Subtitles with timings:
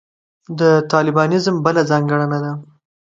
[0.59, 0.61] د
[0.91, 2.51] طالبانیزم بله ځانګړنه ده.